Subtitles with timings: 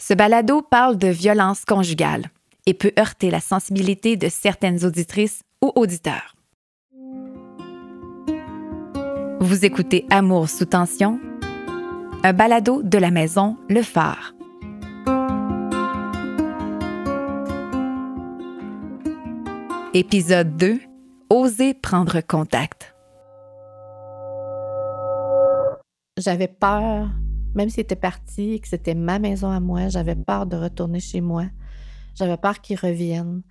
[0.00, 2.30] Ce balado parle de violence conjugale
[2.64, 6.34] et peut heurter la sensibilité de certaines auditrices ou auditeurs.
[9.40, 11.20] Vous écoutez Amour sous tension,
[12.24, 14.32] un balado de la maison Le Phare.
[19.92, 20.80] Épisode 2
[21.28, 22.94] Oser prendre contact.
[26.16, 27.10] J'avais peur
[27.54, 31.00] même s'il était parti et que c'était ma maison à moi, j'avais peur de retourner
[31.00, 31.46] chez moi.
[32.14, 33.42] J'avais peur qu'il revienne.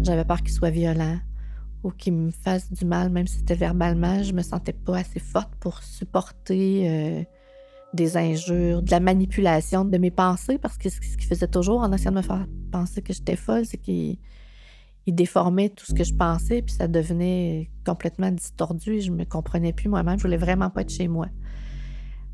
[0.00, 1.18] J'avais peur qu'il soit violent
[1.82, 4.22] ou qu'il me fasse du mal, même si c'était verbalement.
[4.22, 7.24] Je me sentais pas assez forte pour supporter euh,
[7.94, 11.92] des injures, de la manipulation de mes pensées, parce que ce qu'il faisait toujours en
[11.92, 14.18] essayant de me faire penser que j'étais folle, c'est qu'il
[15.06, 19.72] déformait tout ce que je pensais, puis ça devenait complètement distordu et je me comprenais
[19.72, 20.18] plus moi-même.
[20.18, 21.28] Je voulais vraiment pas être chez moi.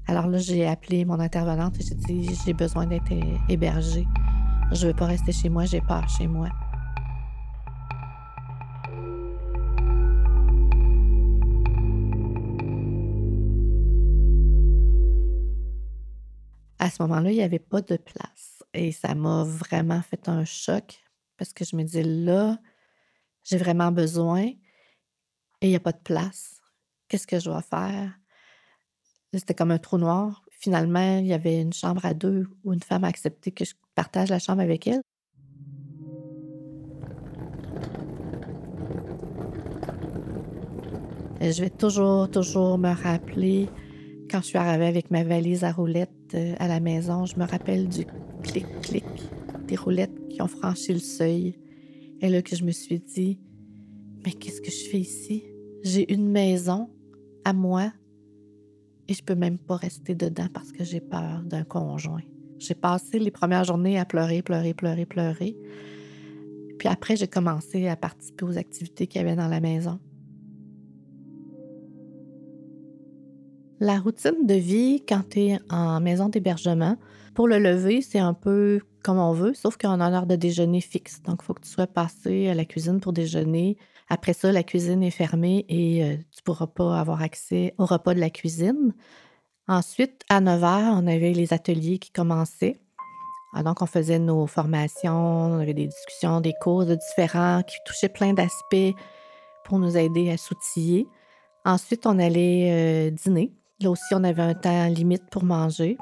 [0.07, 3.11] Alors là, j'ai appelé mon intervenante et j'ai dit j'ai besoin d'être
[3.49, 4.07] hébergée.
[4.73, 6.49] Je ne veux pas rester chez moi, j'ai peur chez moi.
[16.79, 20.45] À ce moment-là, il n'y avait pas de place et ça m'a vraiment fait un
[20.45, 21.03] choc
[21.39, 22.59] parce que je me disais là,
[23.43, 24.59] j'ai vraiment besoin et
[25.63, 26.61] il n'y a pas de place.
[27.09, 28.13] Qu'est-ce que je dois faire?
[29.39, 30.45] C'était comme un trou noir.
[30.51, 33.75] Finalement, il y avait une chambre à deux où une femme a accepté que je
[33.95, 35.03] partage la chambre avec elle.
[41.41, 43.69] Et je vais toujours, toujours me rappeler
[44.31, 47.45] quand je suis arrivée avec ma valise à roulettes euh, à la maison, je me
[47.45, 48.07] rappelle du
[48.43, 49.05] clic-clic
[49.67, 51.59] des roulettes qui ont franchi le seuil.
[52.21, 53.39] Et là que je me suis dit,
[54.25, 55.45] mais qu'est-ce que je fais ici?
[55.83, 56.89] J'ai une maison
[57.45, 57.93] à moi
[59.09, 62.23] et je peux même pas rester dedans parce que j'ai peur d'un conjoint.
[62.59, 65.57] J'ai passé les premières journées à pleurer, pleurer, pleurer, pleurer.
[66.79, 69.99] Puis après, j'ai commencé à participer aux activités qu'il y avait dans la maison.
[73.81, 76.97] La routine de vie quand tu es en maison d'hébergement,
[77.35, 80.81] pour le lever, c'est un peu comme on veut, sauf qu'on a l'heure de déjeuner
[80.81, 81.21] fixe.
[81.23, 83.77] Donc, il faut que tu sois passé à la cuisine pour déjeuner.
[84.09, 88.21] Après ça, la cuisine est fermée et euh, pourras pas avoir accès au repas de
[88.21, 88.95] la cuisine.
[89.67, 92.81] Ensuite, à 9 h, on avait les ateliers qui commençaient.
[93.55, 97.77] Ah, donc, on faisait nos formations, on avait des discussions, des cours de différents qui
[97.87, 98.95] touchaient plein d'aspects
[99.65, 101.07] pour nous aider à s'outiller.
[101.65, 103.53] Ensuite, on allait euh, dîner.
[103.81, 105.97] Là aussi, on avait un temps limite pour manger.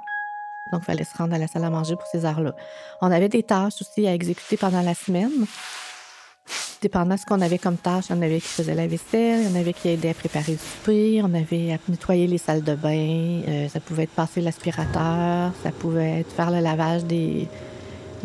[0.73, 2.57] Donc, il fallait se rendre à la salle à manger pour ces heures-là.
[3.01, 5.47] On avait des tâches aussi à exécuter pendant la semaine
[6.83, 9.43] dépendant de ce qu'on avait comme tâche, il y en avait qui faisaient la vaisselle,
[9.43, 12.39] il y en avait qui aidaient à préparer le souper, on avait à nettoyer les
[12.39, 17.05] salles de bain, euh, ça pouvait être passer l'aspirateur, ça pouvait être faire le lavage
[17.05, 17.49] des,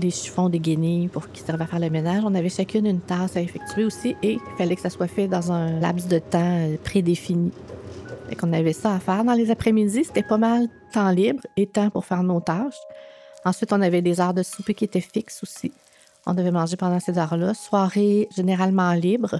[0.09, 2.23] chiffons, des guenilles pour qu'ils servent à faire le ménage.
[2.25, 5.27] On avait chacune une tâche à effectuer aussi et il fallait que ça soit fait
[5.27, 7.51] dans un laps de temps euh, prédéfini.
[8.27, 10.03] Fait qu'on avait ça à faire dans les après-midi.
[10.03, 12.75] C'était pas mal temps libre et temps pour faire nos tâches.
[13.45, 15.71] Ensuite, on avait des heures de souper qui étaient fixes aussi.
[16.29, 17.53] On devait manger pendant ces heures-là.
[17.53, 19.39] Soirée généralement libre.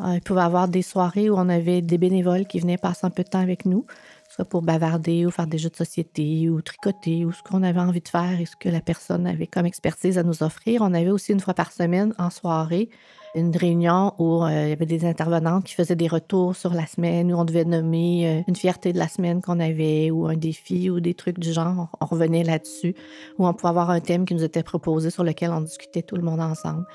[0.00, 3.06] Euh, il pouvait y avoir des soirées où on avait des bénévoles qui venaient passer
[3.06, 3.84] un peu de temps avec nous,
[4.30, 7.80] soit pour bavarder ou faire des jeux de société ou tricoter ou ce qu'on avait
[7.80, 10.80] envie de faire et ce que la personne avait comme expertise à nous offrir.
[10.80, 12.88] On avait aussi une fois par semaine en soirée
[13.34, 16.86] une réunion où euh, il y avait des intervenantes qui faisaient des retours sur la
[16.86, 20.36] semaine, où on devait nommer euh, une fierté de la semaine qu'on avait, ou un
[20.36, 21.88] défi, ou des trucs du genre.
[22.00, 22.94] On revenait là-dessus,
[23.38, 26.16] où on pouvait avoir un thème qui nous était proposé sur lequel on discutait tout
[26.16, 26.86] le monde ensemble.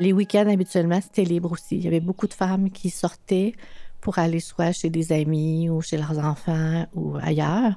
[0.00, 1.76] Les week-ends, habituellement, c'était libre aussi.
[1.76, 3.52] Il y avait beaucoup de femmes qui sortaient
[4.00, 7.76] pour aller soit chez des amis ou chez leurs enfants ou ailleurs.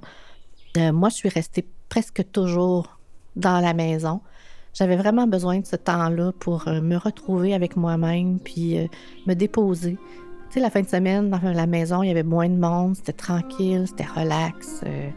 [0.78, 2.98] Euh, moi, je suis restée presque toujours
[3.36, 4.22] dans la maison
[4.74, 8.88] j'avais vraiment besoin de ce temps-là pour euh, me retrouver avec moi-même puis euh,
[9.28, 9.98] me déposer.
[10.50, 12.96] Tu sais, la fin de semaine, dans la maison, il y avait moins de monde,
[12.96, 14.82] c'était tranquille, c'était relax.
[14.86, 15.10] Euh,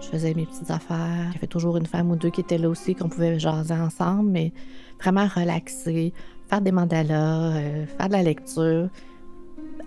[0.00, 1.26] je faisais mes petites affaires.
[1.30, 3.74] Il y avait toujours une femme ou deux qui étaient là aussi, qu'on pouvait jaser
[3.74, 4.52] ensemble, mais
[5.00, 6.12] vraiment relaxer,
[6.48, 7.52] faire des mandalas,
[7.96, 8.88] faire de la lecture.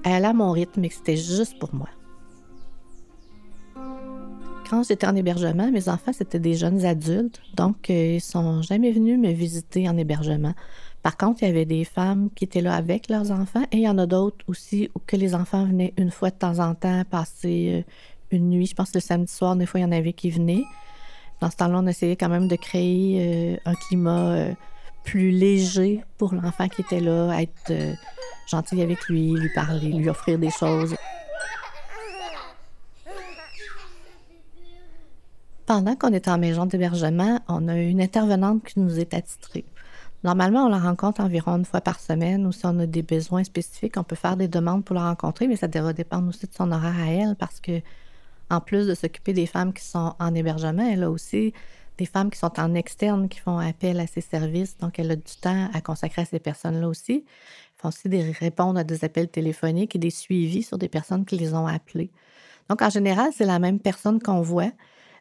[0.03, 1.87] Elle à mon rythme, mais c'était juste pour moi.
[4.69, 8.91] Quand j'étais en hébergement, mes enfants, c'était des jeunes adultes, donc euh, ils sont jamais
[8.91, 10.53] venus me visiter en hébergement.
[11.03, 13.83] Par contre, il y avait des femmes qui étaient là avec leurs enfants et il
[13.83, 16.75] y en a d'autres aussi où que les enfants venaient une fois de temps en
[16.75, 17.91] temps passer euh,
[18.31, 18.65] une nuit.
[18.65, 20.65] Je pense que le samedi soir, des fois, il y en avait qui venaient.
[21.39, 24.47] Dans ce temps-là, on essayait quand même de créer euh, un climat
[25.05, 27.71] plus léger pour l'enfant qui était là, être
[28.51, 30.93] gentil avec lui, lui parler, lui offrir des choses.
[35.67, 39.65] Pendant qu'on est en maison d'hébergement, on a une intervenante qui nous est attitrée.
[40.23, 43.43] Normalement, on la rencontre environ une fois par semaine ou si on a des besoins
[43.43, 46.53] spécifiques, on peut faire des demandes pour la rencontrer, mais ça va dépendre aussi de
[46.53, 47.81] son horaire à elle parce que,
[48.49, 51.51] en plus de s'occuper des femmes qui sont en hébergement, elle a aussi
[51.97, 54.77] des femmes qui sont en externe qui font appel à ses services.
[54.77, 57.25] Donc, elle a du temps à consacrer à ces personnes-là aussi.
[57.25, 61.25] Elle fait aussi des, répondre à des appels téléphoniques et des suivis sur des personnes
[61.25, 62.09] qui les ont appelées.
[62.69, 64.71] Donc, en général, c'est la même personne qu'on voit.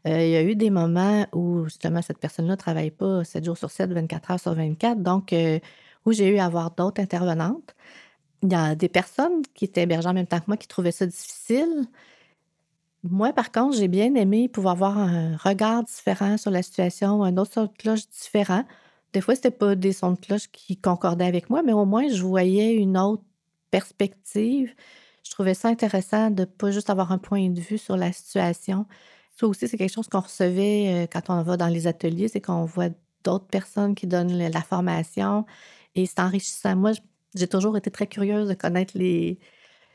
[0.07, 3.45] Euh, il y a eu des moments où, justement, cette personne-là ne travaille pas 7
[3.45, 5.59] jours sur 7, 24 heures sur 24, donc euh,
[6.05, 7.75] où j'ai eu à avoir d'autres intervenantes.
[8.43, 10.93] Il y a des personnes qui étaient hébergées en même temps que moi qui trouvaient
[10.93, 11.87] ça difficile.
[13.03, 17.37] Moi, par contre, j'ai bien aimé pouvoir avoir un regard différent sur la situation, un
[17.37, 18.65] autre son de cloche différent.
[19.13, 21.85] Des fois, ce n'était pas des sons de cloche qui concordaient avec moi, mais au
[21.85, 23.23] moins, je voyais une autre
[23.71, 24.75] perspective.
[25.25, 28.87] Je trouvais ça intéressant de pas juste avoir un point de vue sur la situation.
[29.37, 32.41] Ça aussi, c'est quelque chose qu'on recevait euh, quand on va dans les ateliers, c'est
[32.41, 32.89] qu'on voit
[33.23, 35.45] d'autres personnes qui donnent la formation
[35.95, 36.77] et c'est enrichissant.
[36.77, 36.93] Moi,
[37.35, 39.39] j'ai toujours été très curieuse de connaître les,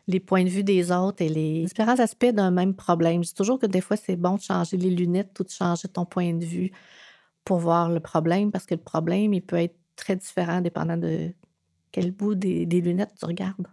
[0.08, 3.24] les points de vue des autres et les différents aspects d'un même problème.
[3.24, 5.88] Je dis toujours que des fois, c'est bon de changer les lunettes ou de changer
[5.88, 6.72] ton point de vue
[7.46, 11.34] pour voir le problème parce que le problème, il peut être très différent dépendant de
[11.92, 13.68] quel bout des, des lunettes tu regardes.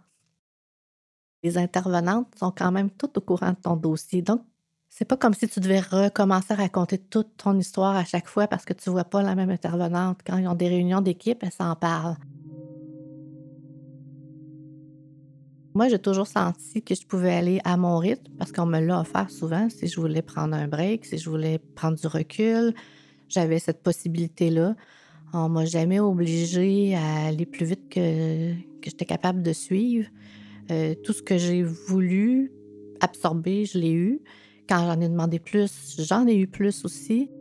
[1.43, 4.21] Les intervenantes sont quand même toutes au courant de ton dossier.
[4.21, 4.41] Donc,
[4.89, 8.47] c'est pas comme si tu devais recommencer à raconter toute ton histoire à chaque fois
[8.47, 10.19] parce que tu vois pas la même intervenante.
[10.25, 12.15] Quand ils ont des réunions d'équipe, elle s'en parle.
[15.75, 19.01] Moi, j'ai toujours senti que je pouvais aller à mon rythme parce qu'on me l'a
[19.01, 19.69] offert souvent.
[19.69, 22.73] Si je voulais prendre un break, si je voulais prendre du recul,
[23.29, 24.75] j'avais cette possibilité-là.
[25.31, 30.09] On m'a jamais obligée à aller plus vite que, que j'étais capable de suivre.
[30.71, 32.51] Euh, tout ce que j'ai voulu
[32.99, 34.21] absorber, je l'ai eu.
[34.69, 37.31] Quand j'en ai demandé plus, j'en ai eu plus aussi.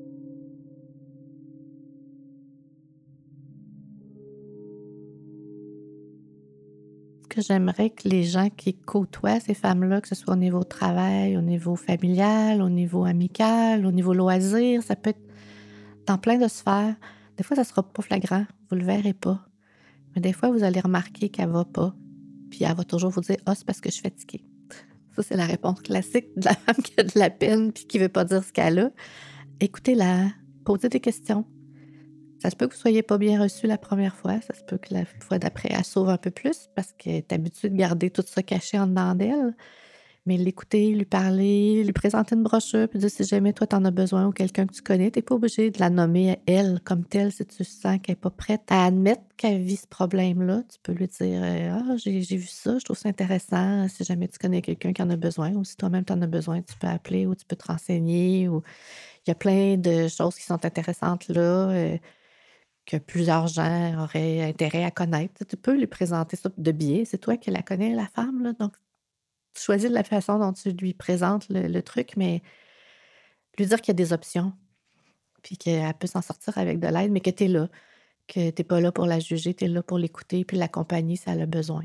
[7.29, 11.37] que j'aimerais que les gens qui côtoient ces femmes-là, que ce soit au niveau travail,
[11.37, 15.21] au niveau familial, au niveau amical, au niveau loisir, ça peut être
[16.07, 16.97] dans plein de sphères.
[17.37, 19.47] Des fois, ça sera pas flagrant, vous le verrez pas.
[20.17, 21.95] Mais des fois, vous allez remarquer qu'elle va pas.
[22.51, 24.43] Puis elle va toujours vous dire Ah, c'est parce que je suis fatiguée.
[25.23, 28.09] C'est la réponse classique de la femme qui a de la peine puis qui veut
[28.09, 28.91] pas dire ce qu'elle a.
[29.61, 30.29] Écoutez-la,
[30.65, 31.45] posez des questions.
[32.41, 34.41] Ça se peut que vous soyez pas bien reçu la première fois.
[34.41, 37.33] Ça se peut que la fois d'après, elle sauve un peu plus parce qu'elle est
[37.33, 39.57] habituée de garder tout ça caché en dedans d'elle.
[40.29, 43.85] Mais l'écouter, lui parler, lui présenter une brochure, puis dire si jamais toi, tu en
[43.87, 46.81] as besoin ou quelqu'un que tu connais, tu n'es pas obligé de la nommer elle
[46.85, 50.65] comme telle si tu sens qu'elle n'est pas prête à admettre qu'elle vit ce problème-là.
[50.71, 53.89] Tu peux lui dire Ah, j'ai vu ça, je trouve ça intéressant.
[53.89, 56.27] Si jamais tu connais quelqu'un qui en a besoin ou si toi-même tu en as
[56.27, 58.43] besoin, tu peux appeler ou tu peux te renseigner.
[58.43, 61.71] Il y a plein de choses qui sont intéressantes là.
[61.71, 61.97] Euh,
[62.87, 65.45] que plusieurs gens auraient intérêt à connaître.
[65.47, 67.05] Tu peux lui présenter ça de biais.
[67.05, 68.43] C'est toi qui la connais, la femme.
[68.43, 68.53] Là.
[68.55, 68.75] Donc,
[69.55, 72.43] tu choisis la façon dont tu lui présentes le, truc, mais
[73.59, 74.53] lui dire qu'il y a des options,
[75.43, 77.69] puis qu'elle peut s'en sortir avec de l'aide, mais que tu es là,
[78.27, 81.29] que tu pas là pour la juger, tu es là pour l'écouter, puis l'accompagner si
[81.29, 81.85] elle a besoin.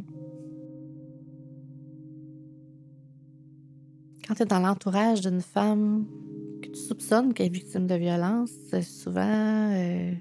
[4.27, 6.06] Quand tu es dans l'entourage d'une femme
[6.62, 8.51] que tu soupçonnes qu'elle est victime de violence,
[8.81, 10.13] souvent, euh,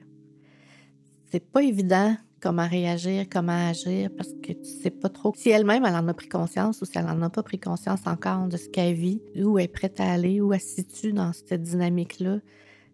[1.30, 5.84] c'est pas évident comment réagir, comment agir, parce que tu sais pas trop si elle-même,
[5.84, 8.56] elle en a pris conscience ou si elle en a pas pris conscience encore de
[8.56, 11.62] ce qu'elle vit, où elle est prête à aller, où elle se situe dans cette
[11.62, 12.40] dynamique-là.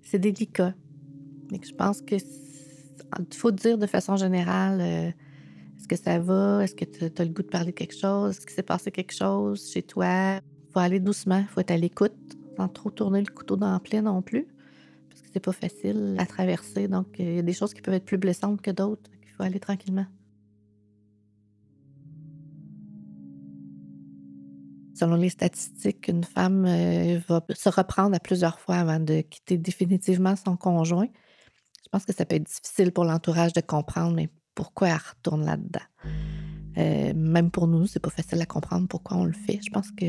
[0.03, 0.75] C'est délicat.
[1.51, 2.17] Mais je pense que
[3.35, 5.09] faut dire de façon générale euh,
[5.79, 6.63] est-ce que ça va?
[6.63, 8.37] Est-ce que tu as le goût de parler de quelque chose?
[8.37, 10.41] Est-ce qu'il s'est passé quelque chose chez toi?
[10.73, 12.13] Faut aller doucement, faut être à l'écoute,
[12.59, 14.47] sans trop tourner le couteau dans la plaie non plus
[15.33, 16.89] c'est pas facile à traverser.
[16.89, 19.11] Donc, il y a des choses qui peuvent être plus blessantes que d'autres.
[19.39, 20.07] Faut aller tranquillement.
[24.95, 29.57] Selon les statistiques, une femme euh, va se reprendre à plusieurs fois avant de quitter
[29.57, 31.07] définitivement son conjoint.
[31.85, 35.45] Je pense que ça peut être difficile pour l'entourage de comprendre, mais pourquoi elle retourne
[35.45, 35.81] là-dedans?
[36.79, 39.61] Euh, même pour nous, c'est pas facile à comprendre pourquoi on le fait.
[39.65, 40.05] Je pense que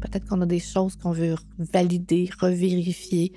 [0.00, 3.32] peut-être qu'on a des choses qu'on veut valider, revérifier,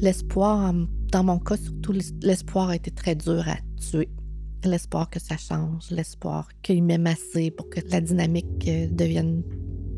[0.00, 0.72] L'espoir,
[1.10, 4.08] dans mon cas surtout, l'espoir a été très dur à tuer.
[4.64, 9.42] L'espoir que ça change, l'espoir qu'il m'aime assez pour que la dynamique euh, devienne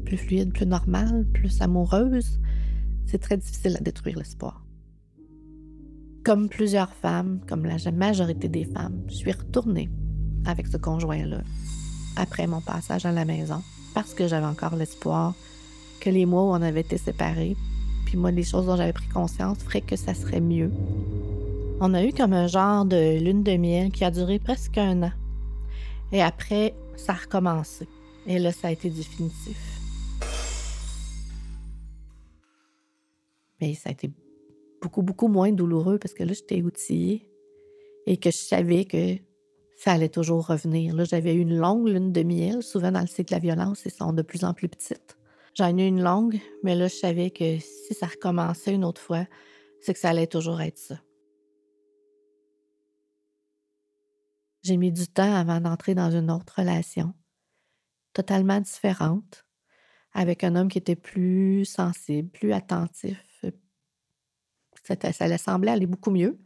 [0.04, 2.40] plus fluide, plus normale, plus amoureuse.
[3.06, 4.64] C'est très difficile à détruire l'espoir.
[6.24, 9.90] Comme plusieurs femmes, comme la majorité des femmes, je suis retournée
[10.44, 11.42] avec ce conjoint-là
[12.16, 13.62] après mon passage à la maison
[13.94, 15.34] parce que j'avais encore l'espoir
[16.00, 17.56] que les mois où on avait été séparés
[18.12, 20.70] puis moi, les choses dont j'avais pris conscience feraient que ça serait mieux.
[21.80, 25.04] On a eu comme un genre de lune de miel qui a duré presque un
[25.04, 25.12] an.
[26.12, 27.88] Et après, ça a recommencé.
[28.26, 29.80] Et là, ça a été définitif.
[33.62, 34.10] Mais ça a été
[34.82, 37.30] beaucoup, beaucoup moins douloureux parce que là, j'étais outillée
[38.04, 39.16] et que je savais que
[39.78, 40.94] ça allait toujours revenir.
[40.94, 42.62] Là, j'avais eu une longue lune de miel.
[42.62, 45.16] Souvent, dans le cycle de la violence, ils sont de plus en plus petites.
[45.54, 49.00] J'en ai eu une longue, mais là, je savais que si ça recommençait une autre
[49.00, 49.26] fois,
[49.80, 50.98] c'est que ça allait toujours être ça.
[54.62, 57.14] J'ai mis du temps avant d'entrer dans une autre relation,
[58.12, 59.44] totalement différente,
[60.12, 63.18] avec un homme qui était plus sensible, plus attentif.
[64.84, 66.38] Ça, ça semblait aller beaucoup mieux.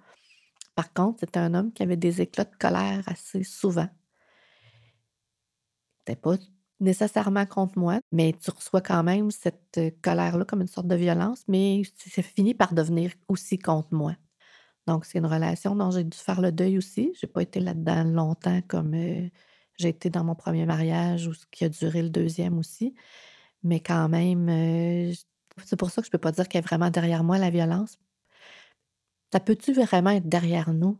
[0.75, 3.88] Par contre, c'était un homme qui avait des éclats de colère assez souvent.
[5.98, 6.36] C'était pas
[6.80, 11.45] nécessairement contre moi, mais tu reçois quand même cette colère-là comme une sorte de violence,
[11.49, 14.14] mais c'est fini par devenir aussi contre moi.
[14.87, 17.12] Donc, c'est une relation dont j'ai dû faire le deuil aussi.
[17.21, 21.64] J'ai pas été là-dedans longtemps comme j'ai été dans mon premier mariage ou ce qui
[21.64, 22.95] a duré le deuxième aussi.
[23.64, 24.49] Mais quand même,
[25.64, 27.99] c'est pour ça que je peux pas dire y a vraiment derrière moi la violence,
[29.33, 30.99] ça peut-tu vraiment être derrière nous?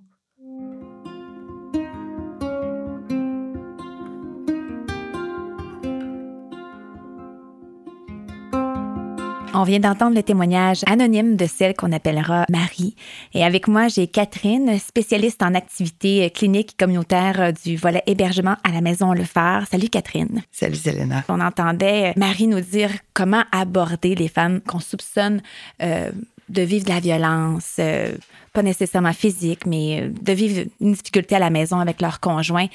[9.59, 12.95] On vient d'entendre le témoignage anonyme de celle qu'on appellera Marie.
[13.33, 18.83] Et avec moi, j'ai Catherine, spécialiste en activités cliniques communautaires du volet hébergement à la
[18.83, 19.67] maison Le Phare.
[19.67, 20.43] Salut Catherine.
[20.53, 21.25] Salut Selena.
[21.31, 25.41] On entendait Marie nous dire comment aborder les femmes qu'on soupçonne
[25.81, 26.11] euh,
[26.51, 28.13] de vivre de la violence, euh,
[28.53, 32.67] pas nécessairement physique, mais euh, de vivre une difficulté à la maison avec leur conjoint.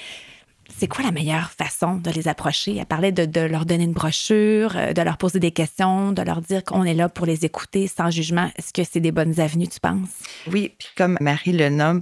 [0.78, 2.78] C'est quoi la meilleure façon de les approcher?
[2.78, 6.22] Elle parlait de, de, leur donner une brochure, euh, de leur poser des questions, de
[6.22, 8.52] leur dire qu'on est là pour les écouter sans jugement.
[8.58, 10.10] Est-ce que c'est des bonnes avenues, tu penses?
[10.48, 12.02] Oui, puis comme Marie le nomme,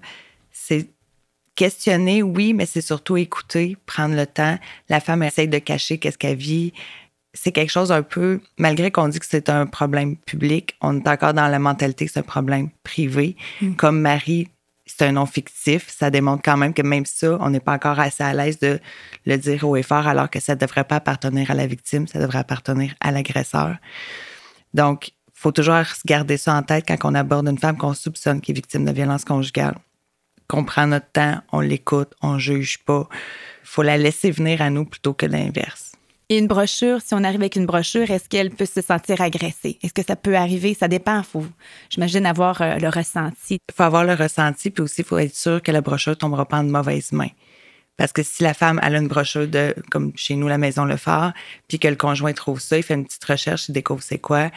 [0.51, 0.89] c'est
[1.55, 4.57] questionner, oui, mais c'est surtout écouter, prendre le temps.
[4.87, 6.73] La femme essaye de cacher qu'est-ce qu'elle vit
[7.33, 11.07] c'est quelque chose un peu, malgré qu'on dit que c'est un problème public, on est
[11.07, 13.35] encore dans la mentalité que c'est un problème privé.
[13.61, 13.75] Mm.
[13.75, 14.47] Comme Marie,
[14.89, 17.99] c'est un nom fictif, ça démontre quand même que même ça, on n'est pas encore
[17.99, 18.79] assez à l'aise de
[19.25, 22.07] le dire haut et fort, alors que ça ne devrait pas appartenir à la victime,
[22.07, 23.77] ça devrait appartenir à l'agresseur.
[24.73, 28.41] Donc, il faut toujours garder ça en tête quand on aborde une femme qu'on soupçonne
[28.41, 29.75] qui est victime de violence conjugale.
[30.47, 33.07] Qu'on prend notre temps, on l'écoute, on juge pas.
[33.63, 35.88] Il faut la laisser venir à nous plutôt que l'inverse.
[36.31, 39.79] Et une brochure, si on arrive avec une brochure, est-ce qu'elle peut se sentir agressée?
[39.81, 40.75] Est-ce que ça peut arriver?
[40.75, 41.23] Ça dépend.
[41.23, 41.43] faut,
[41.89, 43.57] j'imagine, avoir euh, le ressenti.
[43.67, 46.15] Il faut avoir le ressenti, puis aussi, il faut être sûr que la brochure ne
[46.15, 47.31] tombera pas en de mauvaises mains.
[47.97, 50.97] Parce que si la femme a une brochure de, comme chez nous, la Maison Le
[51.67, 54.51] puis que le conjoint trouve ça, il fait une petite recherche, il découvre c'est quoi,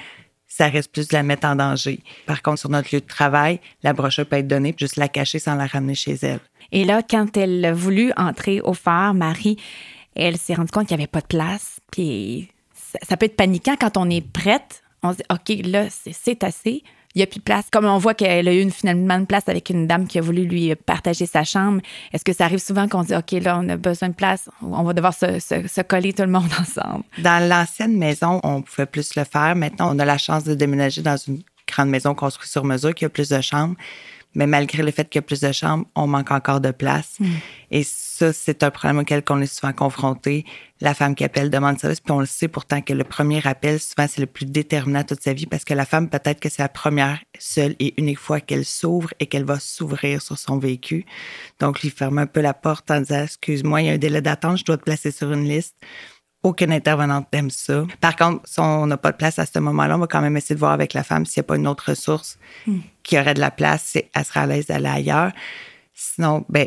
[0.46, 2.00] ça risque plus de la mettre en danger.
[2.26, 5.08] Par contre, sur notre lieu de travail, la brochure peut être donnée, puis juste la
[5.08, 6.40] cacher sans la ramener chez elle.
[6.70, 9.56] Et là, quand elle a voulu entrer au phare, Marie,
[10.14, 11.80] elle s'est rendue compte qu'il n'y avait pas de place.
[11.90, 12.50] Puis
[13.02, 14.82] ça, peut être paniquant quand on est prête.
[15.02, 16.82] On se dit, OK, là, c'est assez.
[17.14, 17.66] Il n'y a plus de place.
[17.70, 20.22] Comme on voit qu'elle a eu une, finalement une place avec une dame qui a
[20.22, 23.68] voulu lui partager sa chambre, est-ce que ça arrive souvent qu'on dit, OK, là, on
[23.68, 27.04] a besoin de place, on va devoir se, se coller tout le monde ensemble?
[27.18, 29.54] Dans l'ancienne maison, on pouvait plus le faire.
[29.56, 33.04] Maintenant, on a la chance de déménager dans une grande maison construite sur mesure qui
[33.04, 33.76] a plus de chambres
[34.34, 37.18] mais malgré le fait qu'il y a plus de chambres, on manque encore de place.
[37.70, 37.82] Et
[38.22, 40.44] ça, c'est un problème auquel on est souvent confronté.
[40.80, 43.80] La femme qui appelle demande service, puis on le sait pourtant que le premier appel,
[43.80, 46.62] souvent, c'est le plus déterminant toute sa vie parce que la femme, peut-être que c'est
[46.62, 51.04] la première, seule et unique fois qu'elle s'ouvre et qu'elle va s'ouvrir sur son vécu.
[51.58, 54.22] Donc, lui ferme un peu la porte en disant, excuse-moi, il y a un délai
[54.22, 55.76] d'attente, je dois te placer sur une liste
[56.44, 57.84] aucune intervenante n'aime ça.
[58.00, 60.36] Par contre, si on n'a pas de place à ce moment-là, on va quand même
[60.36, 62.36] essayer de voir avec la femme s'il n'y a pas une autre ressource
[62.66, 62.80] hmm.
[63.04, 65.30] qui aurait de la place, elle sera à l'aise d'aller ailleurs.
[65.94, 66.66] Sinon, ben,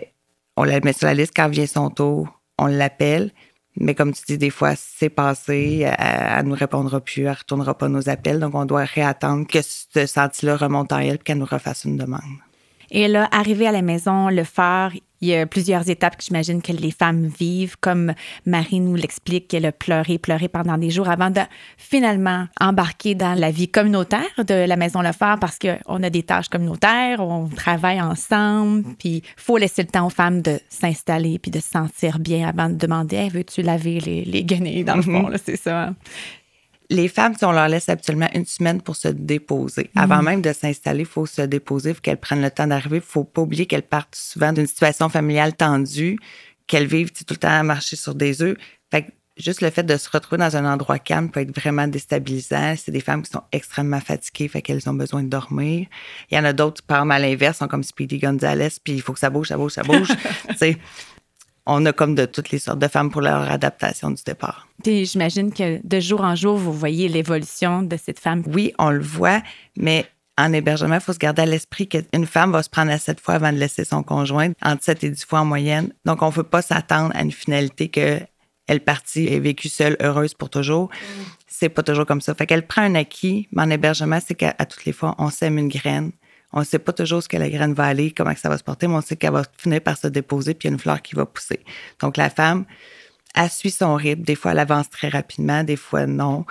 [0.57, 3.31] on la met sur la liste quand vient son tour, on l'appelle.
[3.77, 7.35] Mais comme tu dis, des fois, c'est passé, elle, ne nous répondra plus, elle ne
[7.35, 8.39] retournera pas nos appels.
[8.39, 11.97] Donc, on doit réattendre que ce senti-là remonte en elle et qu'elle nous refasse une
[11.97, 12.21] demande.
[12.89, 14.91] Et là, arrivé à la maison, le phare,
[15.21, 18.13] il y a plusieurs étapes que j'imagine que les femmes vivent, comme
[18.45, 21.41] Marie nous l'explique, qu'elle a pleuré, pleuré pendant des jours avant de
[21.77, 26.23] finalement embarquer dans la vie communautaire de la Maison Le Phare parce qu'on a des
[26.23, 31.39] tâches communautaires, on travaille ensemble, puis il faut laisser le temps aux femmes de s'installer
[31.39, 35.01] puis de se sentir bien avant de demander veux-tu laver les, les guenilles dans le
[35.01, 35.93] fond, c'est ça
[36.89, 40.01] les femmes, si on leur laisse absolument une semaine pour se déposer, mhm.
[40.01, 42.97] avant même de s'installer, il faut se déposer, il faut qu'elles prennent le temps d'arriver.
[42.97, 46.19] Il faut pas oublier qu'elles partent souvent d'une situation familiale tendue,
[46.67, 48.57] qu'elles vivent tout le temps à marcher sur des œufs.
[48.91, 52.75] Fait juste le fait de se retrouver dans un endroit calme peut être vraiment déstabilisant.
[52.77, 55.87] C'est des femmes qui sont extrêmement fatiguées, fait qu'elles ont besoin de dormir.
[56.31, 59.01] Il y en a d'autres, par exemple, à l'inverse, sont comme Speedy Gonzalez, puis il
[59.01, 60.09] faut que ça bouge, ça bouge, ça bouge.
[61.65, 64.67] on a comme de toutes les sortes de femmes pour leur adaptation du départ.
[64.83, 68.43] Puis j'imagine que de jour en jour, vous voyez l'évolution de cette femme.
[68.47, 69.41] Oui, on le voit,
[69.77, 70.05] mais
[70.37, 73.19] en hébergement, il faut se garder à l'esprit qu'une femme va se prendre à sept
[73.19, 75.93] fois avant de laisser son conjoint, entre sept et dix fois en moyenne.
[76.03, 78.19] Donc, on ne peut pas s'attendre à une finalité que
[78.67, 80.85] elle partie est vécue seule, heureuse pour toujours.
[80.85, 81.23] Mm.
[81.47, 82.33] C'est pas toujours comme ça.
[82.33, 85.57] Fait qu'elle prend un acquis, mais en hébergement, c'est qu'à toutes les fois, on sème
[85.57, 86.11] une graine.
[86.55, 88.63] On ne sait pas toujours ce que la graine va aller, comment ça va se
[88.63, 90.79] porter, mais on sait qu'elle va finir par se déposer, puis il y a une
[90.79, 91.59] fleur qui va pousser.
[91.99, 92.65] Donc, la femme,
[93.35, 94.23] elle suit son rythme.
[94.23, 96.45] Des fois, elle avance très rapidement, des fois, non.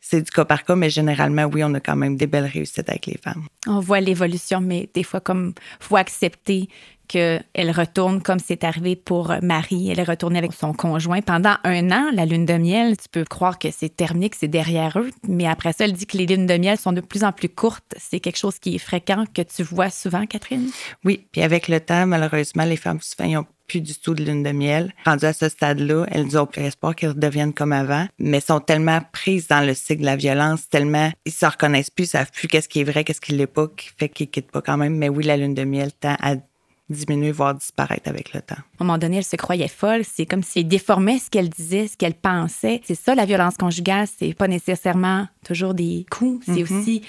[0.00, 2.88] C'est du cas par cas, mais généralement, oui, on a quand même des belles réussites
[2.88, 3.46] avec les femmes.
[3.66, 6.68] On voit l'évolution, mais des fois, comme faut accepter
[7.08, 9.90] qu'elle retourne comme c'est arrivé pour Marie.
[9.90, 12.96] Elle est retournée avec son conjoint pendant un an, la lune de miel.
[12.96, 16.06] Tu peux croire que c'est terminé, que c'est derrière eux, mais après ça, elle dit
[16.06, 17.94] que les lunes de miel sont de plus en plus courtes.
[17.96, 20.70] C'est quelque chose qui est fréquent, que tu vois souvent, Catherine?
[21.04, 24.42] Oui, puis avec le temps, malheureusement, les femmes souvent n'ont plus du tout de lune
[24.42, 24.92] de miel.
[25.04, 29.00] Rendues à ce stade-là, elles ont plus espoir qu'elles redeviennent comme avant, mais sont tellement
[29.12, 32.48] prises dans le cycle de la violence, tellement ils se reconnaissent plus, ils savent plus
[32.48, 34.96] qu'est-ce qui est vrai, qu'est-ce qui l'est pas, qui fait qu'ils quittent pas quand même.
[34.96, 36.36] Mais oui, la lune de miel tend à
[36.90, 38.56] diminuer, voire disparaître avec le temps.
[38.56, 40.02] À un moment donné, elle se croyait folle.
[40.04, 42.80] C'est comme si elle déformait ce qu'elle disait, ce qu'elle pensait.
[42.84, 44.06] C'est ça, la violence conjugale.
[44.18, 46.44] C'est pas nécessairement toujours des coups.
[46.46, 46.80] C'est mm-hmm.
[46.80, 47.02] aussi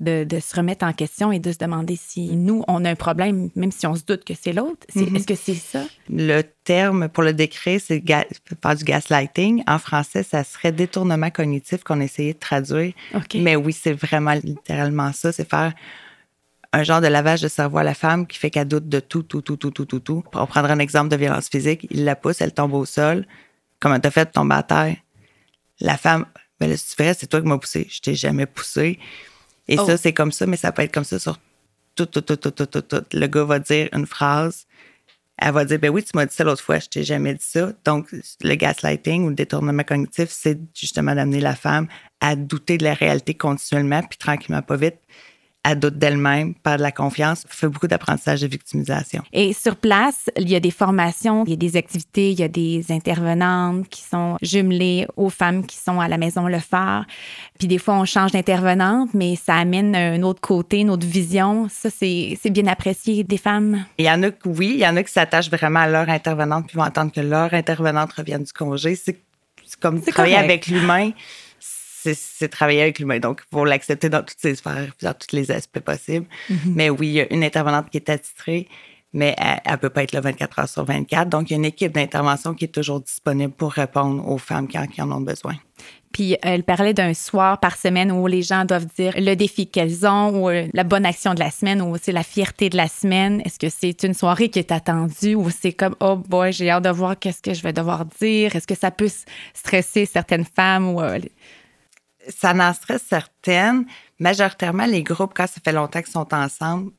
[0.00, 3.50] de, se remettre en question et de se demander si nous, on a un problème,
[3.54, 4.86] même si on se doute que c'est l'autre.
[4.94, 5.16] Mm-hmm.
[5.16, 5.84] Est-ce que c'est ça?
[6.08, 9.62] Le terme pour le décret, c'est faire du gaslighting.
[9.66, 12.92] En français, ça serait détournement cognitif qu'on essayait de traduire.
[13.34, 15.32] Mais oui, c'est vraiment littéralement ça.
[15.32, 15.72] C'est faire
[16.74, 19.22] un genre de lavage de cerveau à la femme qui fait qu'elle doute de tout,
[19.22, 20.24] tout, tout, tout, tout, tout, tout.
[20.34, 21.86] On prendra un exemple de violence physique.
[21.90, 23.26] Il la pousse, elle tombe au sol.
[23.78, 24.96] Comment t'as fait de tomber à terre?
[25.80, 26.26] La femme,
[26.58, 27.86] ben là, si tu fais, c'est toi qui m'as poussé.
[27.88, 28.98] Je t'ai jamais poussé.
[29.68, 29.96] Et ça, oh.
[29.96, 31.38] c'est comme ça, mais ça peut être comme ça sur
[31.94, 33.04] tout, tout, tout, tout, tout, tout, tout.
[33.12, 34.66] Le gars va dire une phrase.
[35.38, 37.44] Elle va dire, ben oui, tu m'as dit ça l'autre fois, je t'ai jamais dit
[37.44, 37.72] ça.
[37.84, 38.08] Donc,
[38.40, 41.86] le gaslighting ou le détournement cognitif, c'est justement d'amener la femme
[42.20, 44.98] à douter de la réalité continuellement, puis tranquillement, pas vite,
[45.64, 49.22] elle doute d'elle-même, perd de la confiance, fait beaucoup d'apprentissage de victimisation.
[49.32, 52.42] Et sur place, il y a des formations, il y a des activités, il y
[52.42, 57.06] a des intervenantes qui sont jumelées aux femmes qui sont à la maison Le Phare.
[57.58, 61.66] Puis des fois, on change d'intervenante, mais ça amène un autre côté, une autre vision.
[61.70, 63.84] Ça, c'est bien apprécié des femmes.
[63.96, 66.08] Il y en a que oui, il y en a qui s'attachent vraiment à leur
[66.08, 68.96] intervenante puis vont attendre que leur intervenante revienne du congé.
[68.96, 69.18] C'est
[69.80, 71.12] comme travailler avec l'humain
[72.12, 73.18] c'est travailler avec l'humain.
[73.18, 76.26] Donc, il faut l'accepter dans toutes ses sphères, dans tous les aspects possibles.
[76.50, 76.56] Mm-hmm.
[76.74, 78.68] Mais oui, il y a une intervenante qui est attitrée,
[79.14, 81.28] mais elle ne peut pas être là 24 heures sur 24.
[81.28, 84.66] Donc, il y a une équipe d'intervention qui est toujours disponible pour répondre aux femmes
[84.66, 85.54] qui en, ont besoin.
[86.14, 90.06] Puis elle parlait d'un soir par semaine où les gens doivent dire le défi qu'elles
[90.06, 92.86] ont ou euh, la bonne action de la semaine ou aussi la fierté de la
[92.86, 93.42] semaine.
[93.44, 96.84] Est-ce que c'est une soirée qui est attendue ou c'est comme oh boy, j'ai hâte
[96.84, 98.54] de voir qu'est-ce que je vais devoir dire?
[98.54, 99.10] Est-ce que ça peut
[99.54, 101.18] stresser certaines femmes ou euh,
[102.28, 103.86] ça n'en serait certaine.
[104.18, 106.92] Majoritairement, les groupes, quand ça fait longtemps qu'ils sont ensemble,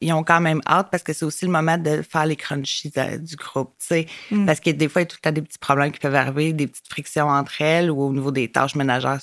[0.00, 2.90] ils ont quand même hâte parce que c'est aussi le moment de faire les crunchies
[3.18, 4.06] du groupe, tu sais.
[4.30, 4.46] Mm.
[4.46, 6.14] Parce que des fois, il y a tout le temps des petits problèmes qui peuvent
[6.14, 9.20] arriver, des petites frictions entre elles ou au niveau des tâches ménagères,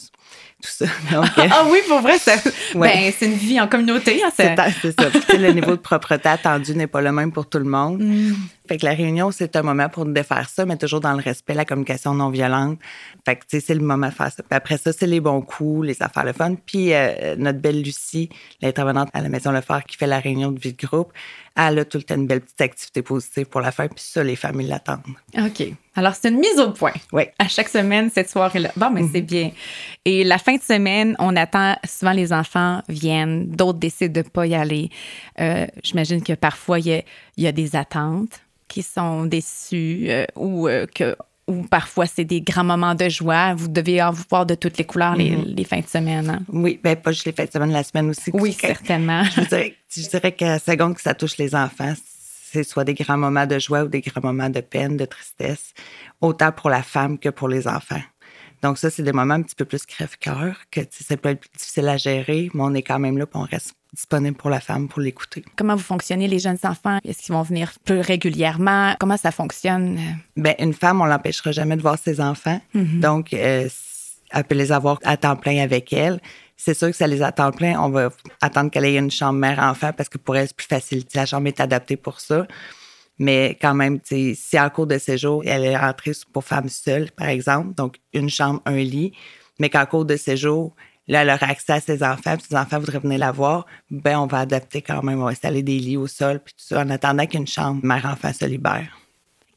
[0.61, 0.85] tout ça.
[1.51, 2.17] ah oui, pour vrai,
[2.75, 4.21] ben, c'est une vie en communauté.
[4.23, 5.37] Hein, c'est ça.
[5.37, 8.01] le niveau de propreté attendu n'est pas le même pour tout le monde.
[8.01, 8.35] Mm.
[8.67, 11.53] Fait que la réunion, c'est un moment pour défaire ça, mais toujours dans le respect,
[11.53, 12.79] la communication non violente.
[13.25, 14.43] Fait que, tu sais, c'est le moment de faire ça.
[14.43, 16.55] Puis après ça, c'est les bons coups, les affaires le fun.
[16.55, 18.29] Puis euh, notre belle Lucie,
[18.61, 21.13] l'intervenante à la Maison Le Phare qui fait la réunion de vie de groupe,
[21.55, 23.89] elle a tout le temps une belle petite activité positive pour la faire.
[23.89, 25.01] Puis ça, les familles l'attendent.
[25.37, 25.73] OK.
[25.95, 26.93] Alors, c'est une mise au point.
[27.11, 27.23] Oui.
[27.39, 28.71] À chaque semaine, cette soirée-là.
[28.75, 29.27] Bon, mais c'est mhm.
[29.27, 29.51] bien.
[30.05, 34.29] Et la fin de semaine, on attend, souvent les enfants viennent, d'autres décident de ne
[34.29, 34.91] pas y aller.
[35.39, 37.03] Euh, j'imagine que parfois, il
[37.37, 41.15] y a, des attentes qui sont déçues euh, ou euh, que
[41.47, 43.53] ou parfois c'est des grands moments de joie.
[43.53, 45.65] Vous devez en voir de toutes les couleurs les, mhm.
[45.65, 46.29] fins de semaine.
[46.29, 46.39] Hein?
[46.49, 48.31] Oui, ben pas juste les fins de semaine, la semaine aussi.
[48.33, 49.23] Oui, certainement.
[49.23, 51.93] Je dirais, je dirais qu'à seconde que ça touche les enfants,
[52.51, 55.73] c'est soit des grands moments de joie ou des grands moments de peine, de tristesse,
[56.21, 58.01] autant pour la femme que pour les enfants.
[58.61, 61.49] Donc ça, c'est des moments un petit peu plus crève-cœur, que ça peut être plus
[61.57, 64.59] difficile à gérer, mais on est quand même là, puis on reste disponible pour la
[64.59, 65.43] femme pour l'écouter.
[65.55, 66.99] Comment vous fonctionnez, les jeunes enfants?
[67.03, 68.95] Est-ce qu'ils vont venir plus régulièrement?
[68.99, 69.99] Comment ça fonctionne?
[70.35, 72.59] Bien, une femme, on l'empêchera jamais de voir ses enfants.
[72.75, 72.99] Mm-hmm.
[72.99, 73.69] Donc, euh,
[74.31, 76.19] elle peut les avoir à temps plein avec elle.
[76.57, 77.79] C'est sûr que ça les attend plein.
[77.79, 78.09] On va
[78.41, 81.03] attendre qu'elle ait une chambre mère-enfant parce que pour elle, c'est plus facile.
[81.13, 82.47] La chambre est adaptée pour ça.
[83.19, 87.27] Mais quand même, si en cours de séjour, elle est rentrée pour femmes seules, par
[87.27, 89.13] exemple, donc une chambre, un lit,
[89.59, 90.75] mais qu'en cours de séjour,
[91.07, 94.19] là, elle aurait accès à ses enfants, puis ses enfants voudraient venir la voir, ben
[94.19, 96.81] on va adapter quand même, on va installer des lits au sol, puis tout ça,
[96.81, 98.97] en attendant qu'une chambre mère-enfant se libère.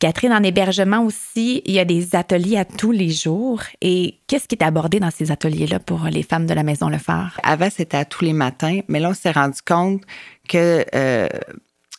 [0.00, 3.60] Catherine, en hébergement aussi, il y a des ateliers à tous les jours.
[3.82, 6.96] Et qu'est-ce qui est abordé dans ces ateliers-là pour les femmes de la Maison Le
[6.96, 7.38] Phare?
[7.42, 10.00] Avant, c'était à tous les matins, mais là, on s'est rendu compte
[10.48, 11.28] que euh,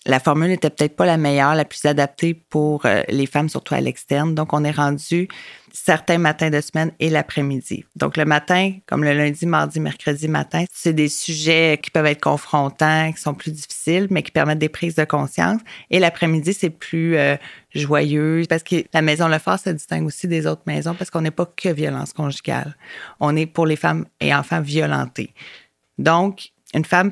[0.05, 3.75] la formule n'était peut-être pas la meilleure, la plus adaptée pour euh, les femmes, surtout
[3.75, 4.33] à l'externe.
[4.33, 5.27] Donc, on est rendu
[5.71, 7.85] certains matins de semaine et l'après-midi.
[7.95, 12.21] Donc, le matin, comme le lundi, mardi, mercredi matin, c'est des sujets qui peuvent être
[12.21, 15.61] confrontants, qui sont plus difficiles, mais qui permettent des prises de conscience.
[15.91, 17.35] Et l'après-midi, c'est plus euh,
[17.75, 21.21] joyeux parce que la maison Le Fort se distingue aussi des autres maisons parce qu'on
[21.21, 22.75] n'est pas que violence conjugale.
[23.19, 25.35] On est pour les femmes et enfants violentés.
[25.99, 27.11] Donc, une femme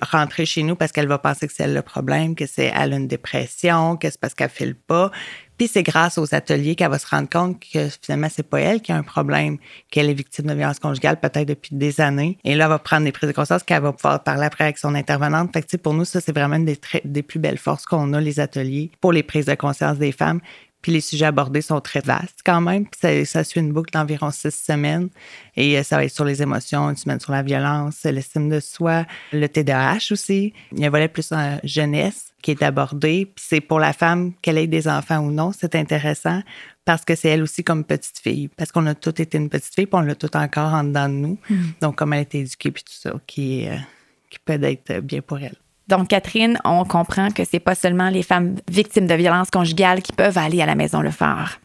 [0.00, 2.92] rentrer chez nous parce qu'elle va penser que c'est elle le problème, que c'est elle
[2.92, 5.10] une dépression, que c'est parce qu'elle file pas.
[5.58, 8.80] Puis c'est grâce aux ateliers qu'elle va se rendre compte que finalement c'est pas elle
[8.80, 9.58] qui a un problème,
[9.90, 12.38] qu'elle est victime de violence conjugale peut-être depuis des années.
[12.44, 14.78] Et là, elle va prendre des prises de conscience qu'elle va pouvoir parler après avec
[14.78, 15.52] son intervenante.
[15.52, 18.40] Fait que, pour nous, ça c'est vraiment une des plus belles forces qu'on a les
[18.40, 20.40] ateliers pour les prises de conscience des femmes.
[20.82, 22.86] Puis les sujets abordés sont très vastes quand même.
[22.86, 25.08] Puis ça, suit une boucle d'environ six semaines.
[25.56, 28.60] Et euh, ça va être sur les émotions, une semaine sur la violence, l'estime de
[28.60, 30.52] soi, le TDAH aussi.
[30.72, 33.30] Il y a un volet plus en jeunesse qui est abordé.
[33.34, 36.42] Puis c'est pour la femme, qu'elle ait des enfants ou non, c'est intéressant
[36.84, 38.48] parce que c'est elle aussi comme petite fille.
[38.48, 41.08] Parce qu'on a toutes été une petite fille, puis on l'a tout encore en dedans
[41.08, 41.38] de nous.
[41.48, 41.70] Hmm.
[41.80, 43.76] Donc, comme elle a été éduquée, puis tout ça, qui, euh,
[44.28, 45.56] qui peut être bien pour elle.
[45.88, 50.12] Donc, Catherine, on comprend que c'est pas seulement les femmes victimes de violences conjugales qui
[50.12, 51.58] peuvent aller à la maison le phare.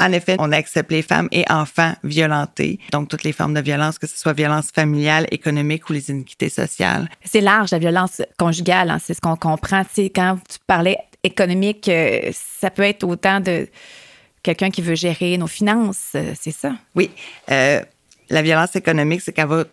[0.00, 3.98] En effet, on accepte les femmes et enfants violentés, donc toutes les formes de violence,
[3.98, 7.06] que ce soit violence familiale, économique ou les iniquités sociales.
[7.22, 9.82] C'est large, la violence conjugale, hein, c'est ce qu'on comprend.
[9.94, 13.68] Tu quand tu parlais économique, euh, ça peut être autant de
[14.42, 16.72] quelqu'un qui veut gérer nos finances, euh, c'est ça?
[16.94, 17.10] Oui.
[17.50, 17.82] Euh,
[18.30, 19.64] la violence économique, c'est qu'elle va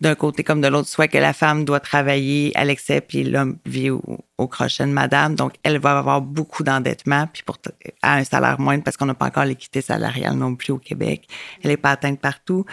[0.00, 3.58] d'un côté comme de l'autre, soit que la femme doit travailler à l'excès, puis l'homme
[3.64, 5.34] vit au, crochet de madame.
[5.34, 7.58] Donc, elle va avoir beaucoup d'endettement, puis pour,
[8.02, 11.28] à un salaire moindre, parce qu'on n'a pas encore l'équité salariale non plus au Québec.
[11.62, 12.66] Elle n'est pas atteinte partout.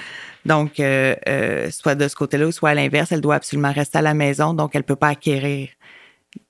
[0.45, 4.01] Donc, euh, euh, soit de ce côté-là, soit à l'inverse, elle doit absolument rester à
[4.01, 5.69] la maison, donc elle ne peut pas acquérir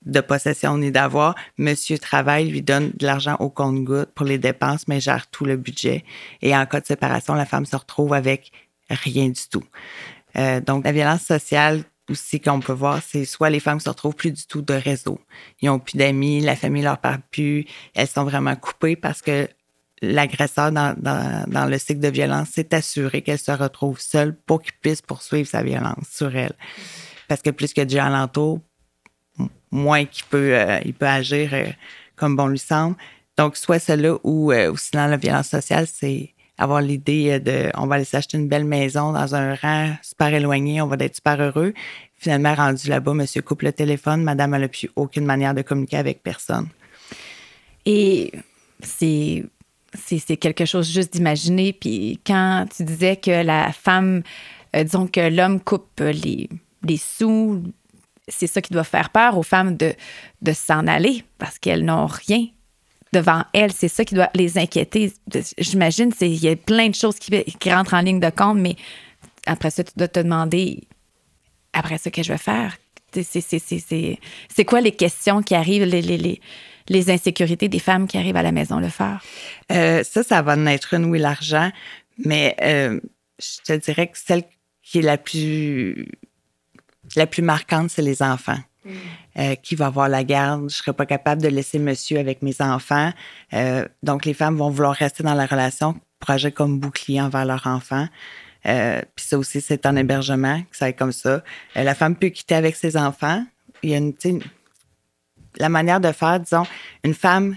[0.06, 1.34] de possession ni d'avoir.
[1.58, 5.56] Monsieur travaille, lui donne de l'argent au compte-goutte pour les dépenses, mais gère tout le
[5.56, 6.04] budget.
[6.40, 8.52] Et en cas de séparation, la femme se retrouve avec
[8.90, 9.64] rien du tout.
[10.36, 14.14] Euh, donc, la violence sociale aussi qu'on peut voir, c'est soit les femmes se retrouvent
[14.14, 15.20] plus du tout de réseau.
[15.60, 19.48] Ils n'ont plus d'amis, la famille leur parle plus, elles sont vraiment coupées parce que
[20.00, 25.00] l'agresseur dans, le cycle de violence s'est assuré qu'elle se retrouve seule pour qu'il puisse
[25.00, 26.54] poursuivre sa violence sur elle.
[27.28, 28.60] Parce que plus que Dieu alentour,
[29.70, 31.66] moins qu'il peut, euh, il peut agir euh,
[32.16, 32.96] comme bon lui semble.
[33.36, 37.96] Donc, soit cela ou sinon la violence sociale, c'est avoir l'idée euh, de on va
[37.96, 41.72] aller s'acheter une belle maison dans un rang super éloigné, on va être super heureux.
[42.16, 46.22] Finalement, rendu là-bas, monsieur coupe le téléphone, madame n'a plus aucune manière de communiquer avec
[46.22, 46.68] personne.
[47.84, 48.32] Et
[48.84, 49.48] c'est
[50.40, 51.72] quelque chose juste d'imaginer.
[51.72, 54.22] Puis quand tu disais que la femme,
[54.76, 56.48] euh, disons que l'homme coupe les,
[56.84, 57.62] les sous,
[58.28, 59.92] c'est ça qui doit faire peur aux femmes de,
[60.42, 62.46] de s'en aller parce qu'elles n'ont rien
[63.12, 63.72] devant elles.
[63.72, 65.12] C'est ça qui doit les inquiéter.
[65.58, 68.76] J'imagine, il y a plein de choses qui, rentrent en ligne de compte, mais
[69.46, 70.84] après ça, tu dois te demander,
[71.72, 72.76] après ça, qu'est-ce que je vais faire?
[73.14, 76.40] C'est quoi les questions qui arrivent, les, les,
[76.88, 79.22] les, insécurités des femmes qui arrivent à la maison le faire?
[79.70, 81.70] Euh, ça, ça va naître une, oui, l'argent,
[82.24, 83.00] mais euh,
[83.38, 84.44] je te dirais que celle
[84.82, 86.08] qui est la plus,
[87.14, 88.58] la plus marquante, c'est les enfants.
[89.38, 90.68] Euh, qui va avoir la garde.
[90.68, 93.12] Je serais pas capable de laisser monsieur avec mes enfants.
[93.52, 97.66] Euh, donc, les femmes vont vouloir rester dans la relation agir comme bouclier envers leurs
[97.66, 98.06] enfants.
[98.66, 101.42] Euh, puis ça aussi, c'est un hébergement, que ça est comme ça.
[101.74, 103.44] la femme peut quitter avec ses enfants.
[103.82, 104.14] Il y a une,
[105.56, 106.64] la manière de faire, disons,
[107.02, 107.56] une femme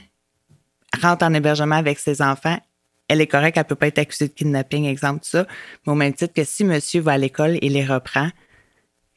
[1.01, 2.57] rentre en hébergement avec ses enfants,
[3.07, 5.45] elle est correcte, elle peut pas être accusée de kidnapping, exemple, tout ça.
[5.85, 8.29] Mais au même titre que si monsieur va à l'école et les reprend,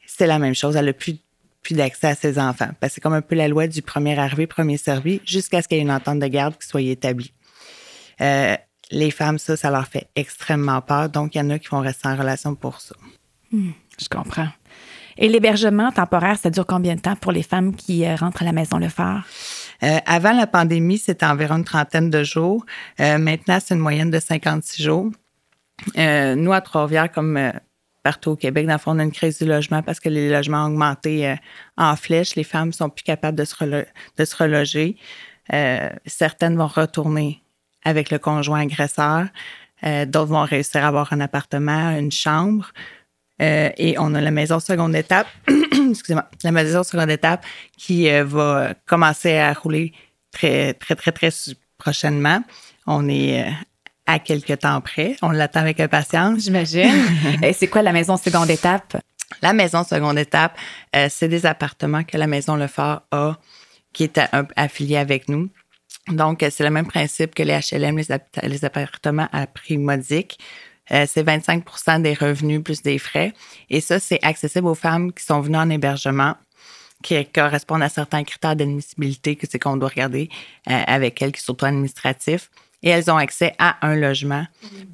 [0.05, 0.75] c'est la même chose.
[0.75, 1.17] Elle a plus
[1.61, 2.69] puis d'accès à ses enfants.
[2.79, 5.67] Parce que c'est comme un peu la loi du premier arrivé, premier servi, jusqu'à ce
[5.67, 7.33] qu'il y ait une entente de garde qui soit établie.
[8.21, 8.55] Euh,
[8.91, 11.09] les femmes, ça, ça leur fait extrêmement peur.
[11.09, 12.95] Donc, il y en a qui vont rester en relation pour ça.
[13.51, 14.47] Hmm, je comprends.
[15.17, 18.45] Et l'hébergement temporaire, ça dure combien de temps pour les femmes qui euh, rentrent à
[18.45, 19.25] la maison le phare?
[19.83, 22.65] Euh, avant la pandémie, c'était environ une trentaine de jours.
[22.97, 25.11] maintenant, c'est une moyenne de 56 jours.
[25.95, 27.51] nous, à Trois-Rivières, comme
[28.03, 28.65] partout au Québec.
[28.67, 31.27] Dans le fond, on a une crise du logement parce que les logements ont augmenté
[31.27, 31.35] euh,
[31.77, 32.35] en flèche.
[32.35, 33.55] Les femmes sont plus capables de se,
[34.35, 34.97] reloger.
[35.53, 37.41] Euh, certaines vont retourner
[37.83, 39.27] avec le conjoint agresseur.
[39.83, 42.71] Euh, d'autres vont réussir à avoir un appartement, une chambre.
[43.41, 47.45] Et on a la maison seconde étape, excusez-moi, la maison seconde étape
[47.77, 49.93] qui va commencer à rouler
[50.33, 51.29] très, très, très, très
[51.77, 52.43] prochainement.
[52.85, 53.49] On est
[54.09, 55.15] à quelques temps près.
[55.21, 56.43] On l'attend avec impatience.
[56.43, 57.05] J'imagine.
[57.43, 58.97] et c'est quoi la maison seconde étape?
[59.41, 60.57] La maison seconde étape,
[61.09, 63.37] c'est des appartements que la maison Lefort a
[63.93, 64.19] qui est
[64.55, 65.49] affilié avec nous.
[66.07, 67.97] Donc, c'est le même principe que les HLM,
[68.43, 70.39] les, appartements à prix modique.
[70.91, 73.33] Euh, c'est 25% des revenus plus des frais.
[73.69, 76.35] Et ça, c'est accessible aux femmes qui sont venues en hébergement,
[77.03, 80.29] qui correspondent à certains critères d'admissibilité que c'est qu'on doit regarder
[80.69, 82.49] euh, avec elles, qui sont surtout administratifs.
[82.81, 84.45] Et elles ont accès à un logement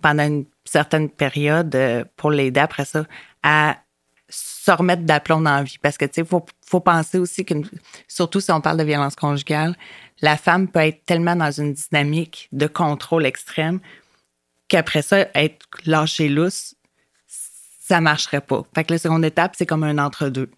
[0.02, 3.06] pendant une certaine période euh, pour l'aider après ça
[3.44, 3.78] à
[4.28, 5.78] se remettre d'aplomb dans la vie.
[5.80, 7.54] Parce que, tu sais, il faut, faut, penser aussi que,
[8.08, 9.76] surtout si on parle de violence conjugale,
[10.22, 13.80] la femme peut être tellement dans une dynamique de contrôle extrême
[14.68, 16.76] qu'après ça, être lâchée lousse,
[17.28, 18.64] ça marcherait pas.
[18.74, 20.50] Fait que la seconde étape, c'est comme un entre-deux.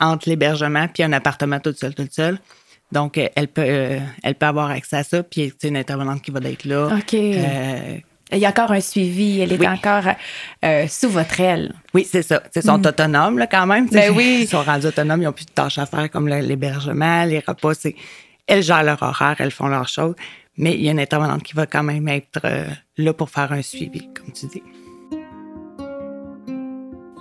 [0.00, 2.38] Entre l'hébergement puis un appartement tout seul, tout seul.
[2.92, 6.30] Donc, elle peut, euh, elle peut avoir accès à ça, puis c'est une intervenante qui
[6.30, 6.94] va être là.
[6.94, 7.14] OK.
[7.14, 7.96] Euh,
[8.32, 10.04] il y a encore un suivi, elle est encore
[10.64, 11.74] euh, sous votre aile.
[11.92, 12.42] Oui, c'est ça.
[12.54, 12.86] Ils sont mm.
[12.86, 13.88] autonomes là, quand même.
[13.88, 14.40] Ben oui.
[14.42, 17.72] Ils sont rendus autonomes, ils n'ont plus de tâches à faire comme l'hébergement, les repas.
[18.46, 20.14] Elles gèrent leur horaire, elles font leurs choses,
[20.56, 23.52] mais il y a une intervenante qui va quand même être euh, là pour faire
[23.52, 24.62] un suivi, comme tu dis.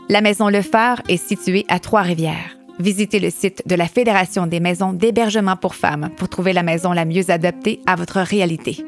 [0.10, 2.57] La Maison Le Phare est située à Trois-Rivières.
[2.82, 6.94] Visitez le site de la Fédération des maisons d'hébergement pour femmes pour trouver la maison
[6.94, 8.84] la mieux adaptée à votre réalité.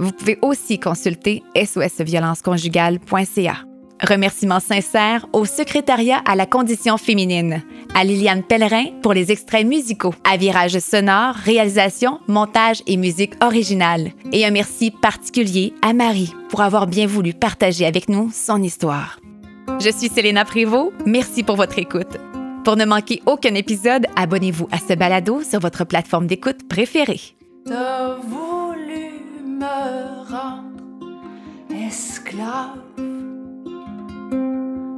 [0.00, 3.54] Vous pouvez aussi consulter sosviolenceconjugale.ca.
[4.00, 7.62] Remerciements sincères au secrétariat à la condition féminine,
[7.94, 14.10] à Liliane Pellerin pour les extraits musicaux, à Virage sonore, réalisation, montage et musique originale.
[14.32, 19.20] Et un merci particulier à Marie pour avoir bien voulu partager avec nous son histoire.
[19.80, 20.92] Je suis Selena Prévost.
[21.06, 22.18] Merci pour votre écoute.
[22.64, 27.20] Pour ne manquer aucun épisode, abonnez-vous à ce balado sur votre plateforme d'écoute préférée.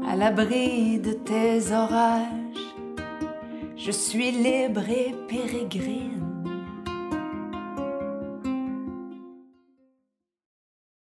[0.08, 2.26] À l'abri de tes orages.
[3.76, 4.82] Je suis libre
[5.28, 6.29] pérégrine